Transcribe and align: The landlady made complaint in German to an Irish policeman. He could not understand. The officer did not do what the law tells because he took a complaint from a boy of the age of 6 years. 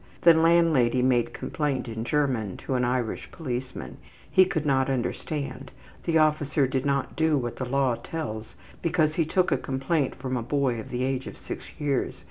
The 0.21 0.33
landlady 0.33 1.03
made 1.03 1.31
complaint 1.31 1.87
in 1.87 2.03
German 2.03 2.57
to 2.65 2.73
an 2.73 2.83
Irish 2.83 3.29
policeman. 3.29 3.97
He 4.31 4.45
could 4.45 4.65
not 4.65 4.89
understand. 4.89 5.69
The 6.05 6.17
officer 6.17 6.65
did 6.65 6.87
not 6.87 7.15
do 7.15 7.37
what 7.37 7.57
the 7.57 7.65
law 7.69 7.93
tells 7.93 8.55
because 8.81 9.13
he 9.13 9.25
took 9.25 9.51
a 9.51 9.57
complaint 9.59 10.15
from 10.15 10.37
a 10.37 10.41
boy 10.41 10.79
of 10.79 10.89
the 10.89 11.03
age 11.03 11.27
of 11.27 11.37
6 11.37 11.63
years. 11.77 12.19